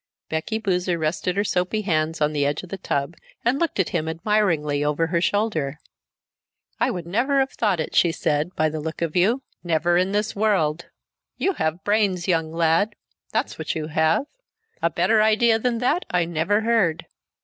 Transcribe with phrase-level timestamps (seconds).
[0.29, 3.13] Becky Boozer rested her soapy hands on the edge of the tub
[3.45, 5.79] and looked at him admiringly over her shoulder.
[6.79, 9.43] "I would never have thought it," she said, "by the look of you.
[9.63, 10.87] Never in this world.
[11.37, 12.95] You have brains, young lad,
[13.31, 14.25] that's what you have.
[14.81, 17.05] A better idea than that I never heard!